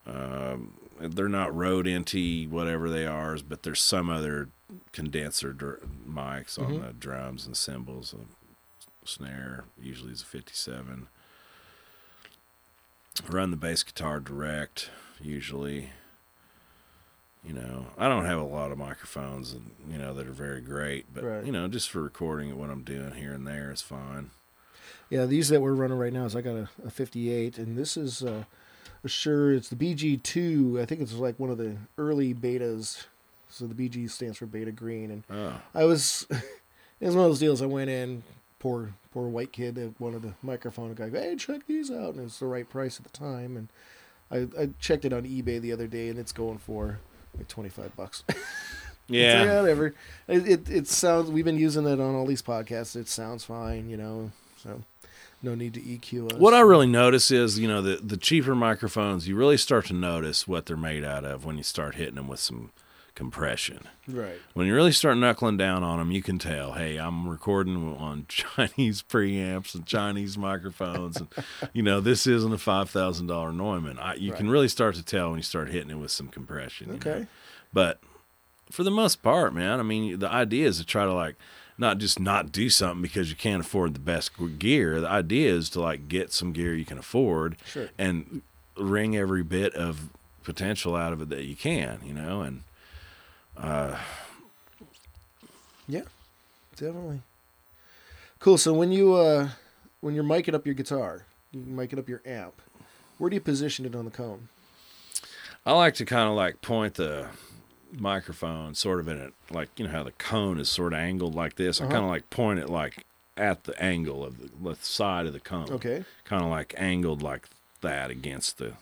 [0.08, 4.50] Um, they're not Rode NT, whatever they are, but there's some other
[4.94, 6.88] condenser dr- mics on Mhm.
[6.88, 8.14] the drums and cymbals.
[8.14, 11.08] A snare usually is a 57
[13.30, 14.90] run the bass guitar direct
[15.20, 15.92] usually
[17.44, 20.62] you know i don't have a lot of microphones and you know that are very
[20.62, 21.46] great but Right.
[21.46, 24.30] you know just for recording what i'm doing here and there is fine
[25.10, 27.96] Yeah, these that we're running right now is I got a, a 58, and this
[27.96, 28.44] is uh,
[29.08, 29.54] a Shure.
[29.54, 30.82] It's the BG2.
[30.82, 33.06] I think it's like one of the early betas.
[33.50, 36.28] So the BG stands for Beta Green, and oh I was.
[36.30, 37.62] it was one of those deals.
[37.62, 38.24] I went in,
[38.60, 40.94] poor poor white kid that wanted the microphone.
[40.94, 43.58] guy, go, hey, check these out, and it's the right price at the time.
[43.58, 43.70] And
[44.30, 47.00] I, I checked it on eBay the other day, and it's going for
[47.38, 48.24] like 25 bucks.
[49.10, 49.94] It's like, yeah whatever.
[50.28, 51.32] It, it it sounds.
[51.32, 52.94] We've been using it on all these podcasts.
[52.98, 54.34] It sounds fine, you know.
[54.58, 54.84] So
[55.42, 56.40] no need to EQ us.
[56.40, 59.94] what i really notice is you know the, the cheaper microphones you really start to
[59.94, 62.72] notice what they're made out of when you start hitting them with some
[63.16, 64.38] compression right.
[64.54, 68.26] when you really start knuckling down on them, you can tell, hey, I'm recording on
[68.30, 71.28] Chinese preamps and Chinese microphones, and
[71.74, 73.98] you know this isn't a five thousand dollar Neumann.
[73.98, 76.88] I, you can really start to tell when you start hitting it with some compression.
[76.88, 77.00] you know.
[77.00, 77.28] Okay.
[77.74, 78.00] but
[78.72, 81.36] for the most part, man, I mean, the idea is to try to like
[81.78, 85.00] not just not do something because you can't afford the best gear.
[85.02, 87.90] The idea is to like get some gear you can afford Sure.
[87.98, 88.42] and
[88.78, 90.10] wring every bit of
[90.44, 92.64] potential out of it that you can, you know, and
[93.58, 93.98] uh
[95.88, 96.04] Yeah.
[96.76, 97.22] Definitely.
[98.40, 98.58] Cool.
[98.58, 99.50] So when you uh
[100.02, 102.62] when you're miking up your guitar, you miking up your amp.
[103.18, 104.50] Where do you position it on the cone?
[105.66, 107.28] I like to kind of like point the
[107.94, 111.36] microphone sort of in it, like you know how the cone is sort of angled
[111.36, 111.80] like this.
[111.82, 111.94] I Uh-huh.
[111.94, 115.40] kind of like point it like at the angle of the left side of the
[115.40, 115.70] cone.
[115.72, 116.04] Okay.
[116.26, 117.48] Kind of like angled like
[117.82, 118.74] that against the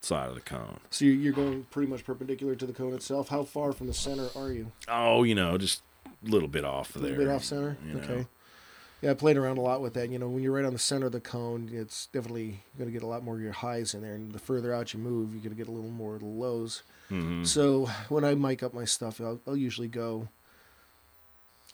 [0.00, 0.80] side of the cone.
[0.90, 3.28] So you're you're going pretty much perpendicular to the cone itself.
[3.28, 4.70] How far from the center are you?
[4.88, 7.26] Oh, you know, just a little bit off A little there.
[7.26, 7.76] bit off center.
[7.86, 8.00] you know.
[8.02, 8.26] Okay.
[9.02, 10.10] Yeah, I played around a lot with that.
[10.10, 12.92] You know, when you're right on the center of the cone, it's definitely going to
[12.92, 14.14] get a lot more of your highs in there.
[14.14, 16.26] And the further out you move, you're going to get a little more of the
[16.26, 16.82] lows.
[17.10, 17.46] Mhm.
[17.46, 20.28] So when I mic up my stuff, I'll, I'll usually go.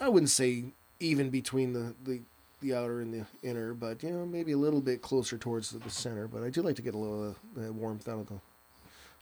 [0.00, 0.64] I wouldn't say
[1.00, 2.20] even between the, the
[2.60, 5.78] the outer and the inner, but you know maybe a little bit closer towards the,
[5.78, 6.28] the center.
[6.28, 8.40] But I do like to get a little the warmth out of the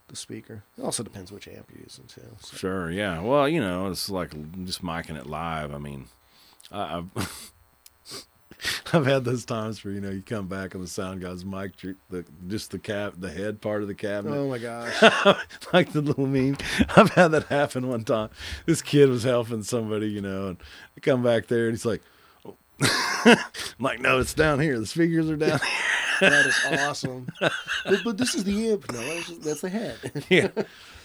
[0.08, 0.62] the speaker.
[0.76, 2.22] It also depends which amp you're using too.
[2.40, 2.56] So.
[2.56, 3.20] Sure, yeah.
[3.20, 4.30] Well, you know, it's like
[4.64, 5.72] just micing it live.
[5.72, 6.06] I mean,
[6.72, 7.52] I, I've
[8.92, 11.72] I've had those times where you know you come back and the sound guy's mic
[12.10, 14.36] the just the cap the head part of the cabinet.
[14.36, 15.02] Oh my gosh!
[15.72, 16.56] like the little meme.
[16.96, 18.30] I've had that happen one time.
[18.66, 20.56] This kid was helping somebody, you know, and
[20.96, 22.02] I come back there and he's like,
[22.46, 22.56] oh.
[23.24, 23.36] I'm
[23.78, 24.78] like, no, it's down here.
[24.78, 25.60] The speakers are down
[26.20, 27.28] that is awesome.
[27.40, 27.52] but,
[28.04, 28.90] but this is the amp.
[28.92, 29.96] No, that's, just, that's the head.
[30.28, 30.48] yeah.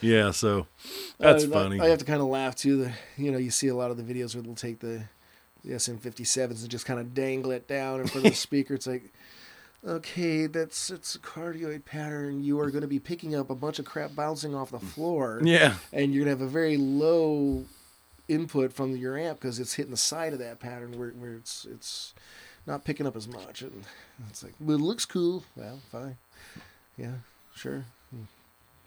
[0.02, 0.68] Yeah, so
[1.18, 1.80] that's I- I- funny.
[1.80, 2.78] I have to kind of laugh too.
[2.78, 5.06] The you know you see a lot of the videos where they'll take the
[5.66, 8.74] the SM57s and just kind of dangle it down in front of the speaker.
[8.76, 9.12] It's like,
[9.86, 12.44] okay, that's it's a cardioid pattern.
[12.44, 15.40] You are going to be picking up a bunch of crap bouncing off the floor,
[15.44, 15.76] Yeah.
[15.94, 17.66] and you're going to have a very low
[18.28, 21.66] input from your amp because it's hitting the side of that pattern where, where it's
[21.70, 22.14] it's
[22.66, 23.62] not picking up as much.
[23.62, 23.84] And
[24.30, 25.44] it's like, well, it looks cool.
[25.56, 26.18] Well, fine.
[26.98, 27.12] Yeah,
[27.56, 27.86] sure.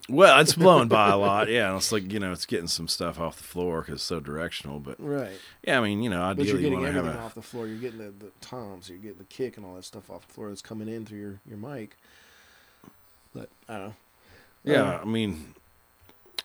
[0.09, 1.49] Well, it's blowing by a lot.
[1.49, 4.21] Yeah, it's like you know, it's getting some stuff off the floor because it's so
[4.21, 4.79] directional.
[4.81, 5.37] But Right.
[5.62, 7.42] yeah, I mean, you know, But you're ideally you getting have everything a off the
[7.42, 7.66] floor.
[7.66, 10.33] You're getting the, the toms, you're getting the kick and all that stuff off the
[10.33, 11.97] floor that's coming in through your, your mic.
[13.35, 13.94] But I don't know.
[14.64, 14.83] yeah.
[14.94, 15.55] Uh, I mean,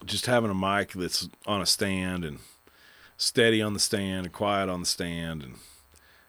[0.06, 2.39] just having a mic that's on a stand and
[3.15, 5.54] steady on the stand and quiet on the stand and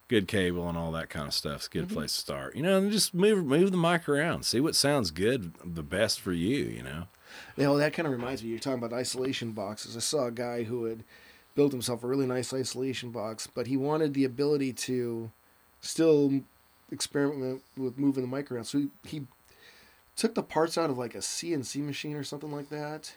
[0.09, 1.95] good cable and all that kind of stuff is a good Mm-hmm.
[1.95, 2.57] place to start.
[2.57, 6.21] You know, and just move move the mic around, see what sounds good, the best
[6.21, 6.65] for you.
[6.65, 7.05] You know.
[7.57, 8.51] You know, that kind of reminds me.
[8.51, 9.97] You're talking about isolation boxes.
[9.97, 11.03] I saw a guy who had
[11.57, 15.31] built himself a really nice isolation box, but he wanted the ability to
[15.81, 16.41] still
[16.93, 18.65] experiment with moving the mic around.
[18.65, 19.27] So he, he
[20.17, 23.15] took the parts out of like a CNC machine or something like that.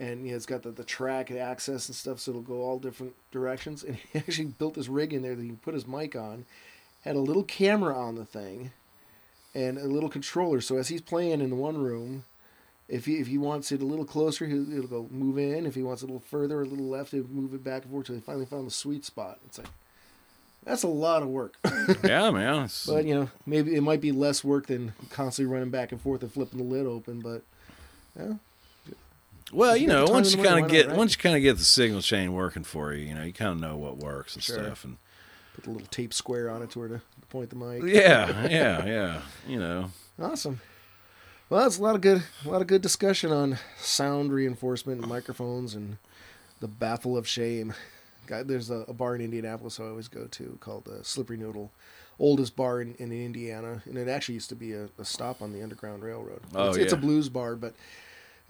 [0.00, 2.78] And you know, it's got the, the track access and stuff, so it'll go all
[2.78, 3.84] different directions.
[3.88, 6.46] And he actually built this rig in there that he put his mic on,
[7.04, 8.72] had a little camera on the thing,
[9.54, 10.62] and a little controller.
[10.62, 12.24] So as he's playing in the one room,
[12.88, 15.66] if he if he wants it a little closer, he'll, it'll go move in.
[15.66, 17.92] If he wants it a little further, a little left, he'll move it back and
[17.92, 19.38] forth till he finally found the sweet spot.
[19.46, 19.68] It's like
[20.64, 21.56] that's a lot of work,
[22.04, 22.64] yeah, man.
[22.64, 26.00] It's, but you know maybe it might be less work than constantly running back and
[26.00, 27.20] forth and flipping the lid open.
[27.20, 27.42] But
[28.18, 28.34] yeah,
[29.52, 30.96] Well, You you know, once you kind of get right?
[30.96, 33.50] once you kind of get the signal chain working for you, you know, you kind
[33.52, 34.56] of know what works and Sure.
[34.64, 34.84] stuff.
[34.84, 34.96] And
[35.54, 37.82] put the little tape square on it to where to point the mic.
[37.84, 39.22] yeah, yeah, yeah.
[39.48, 40.60] You know, Awesome.
[41.48, 45.08] Well, that's a lot of good, a lot of good discussion on sound reinforcement and
[45.08, 45.96] microphones and
[46.60, 47.74] the baffle of shame.
[48.28, 51.72] There's a, a bar in Indianapolis I always go to called the Slippery Noodle,
[52.20, 55.52] oldest bar in, in Indiana, and it actually used to be a, a stop on
[55.52, 56.40] the Underground Railroad.
[56.54, 57.74] Oh, it's, it's a blues bar, but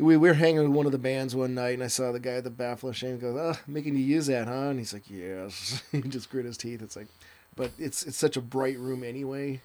[0.00, 2.20] we, we were hanging with one of the bands one night, and I saw the
[2.20, 4.92] guy at the baffle of shame goes, "Oh, making you use that, huh?" And he's
[4.92, 6.82] like, "Yes." he just grit his teeth.
[6.82, 7.08] It's like,
[7.56, 9.60] but it's it's such a bright room anyway.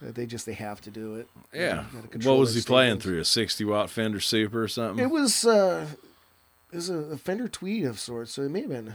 [0.00, 1.28] that They just they have to do it.
[1.52, 1.84] yeah.
[2.22, 3.20] What was he playing through?
[3.20, 5.02] A sixty watt Fender Super or something?
[5.02, 5.86] It was uh,
[6.70, 8.88] it was a, Fender Tweed of sorts, so it may have been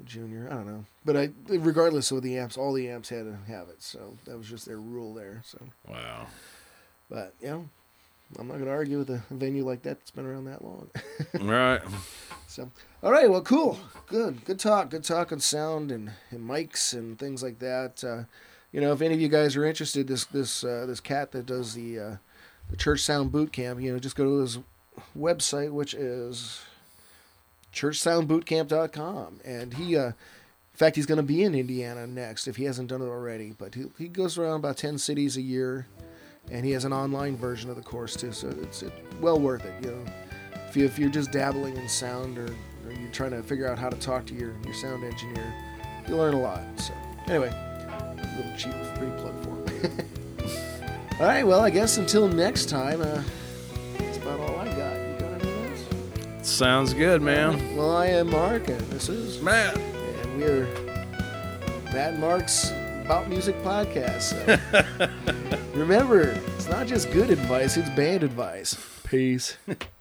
[0.00, 0.48] a Junior.
[0.50, 3.68] I don't know, but I regardless of the amps, all the amps had to have
[3.68, 5.42] it, so that was just their rule there.
[5.44, 5.58] So,
[5.88, 6.26] wow.
[7.08, 7.68] but you know,
[8.38, 10.90] I'm not going to argue with a venue like that that's been around that long.
[11.40, 11.80] right.
[12.48, 12.70] So,
[13.02, 17.18] all right, well, cool, good, good talk, good talk on sound and, and mics and
[17.18, 18.02] things like that.
[18.02, 18.24] Uh,
[18.72, 21.46] you know, if any of you guys are interested, this this uh, this cat that
[21.46, 22.16] does the uh,
[22.70, 24.58] the church sound boot camp, you know, just go to his
[25.16, 26.60] website, which is
[27.72, 29.96] churchsoundbootcamp.com, and he.
[29.96, 30.12] Uh,
[30.76, 33.54] in fact, he's going to be in Indiana next if he hasn't done it already.
[33.56, 35.86] But he, he goes around about 10 cities a year,
[36.50, 38.32] and he has an online version of the course too.
[38.32, 39.74] So it's it, well worth it.
[39.82, 40.04] You know,
[40.68, 42.46] if, you, if you're just dabbling in sound or,
[42.86, 45.54] or you're trying to figure out how to talk to your, your sound engineer,
[46.08, 46.62] you learn a lot.
[46.76, 46.94] So
[47.26, 50.08] anyway, a little cheap free plug for him.
[51.20, 53.22] all right, well, I guess until next time, uh,
[53.98, 54.96] that's about all I got.
[54.96, 56.48] You got anything else?
[56.48, 57.76] Sounds good, man.
[57.76, 59.76] Well, I am Mark, and this is Matt.
[59.76, 60.66] and we're
[61.92, 62.70] Matt and Mark's
[63.06, 64.34] About Music podcast.
[64.34, 65.08] So
[65.78, 66.22] remember,
[66.56, 68.76] it's not just good advice, it's bad advice.
[69.04, 69.56] Peace.